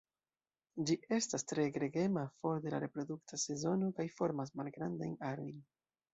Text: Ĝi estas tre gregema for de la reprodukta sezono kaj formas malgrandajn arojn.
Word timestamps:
Ĝi 0.89 0.95
estas 1.17 1.45
tre 1.51 1.65
gregema 1.75 2.23
for 2.39 2.65
de 2.65 2.73
la 2.75 2.81
reprodukta 2.85 3.41
sezono 3.45 3.93
kaj 4.01 4.09
formas 4.17 4.55
malgrandajn 4.63 5.15
arojn. 5.31 5.63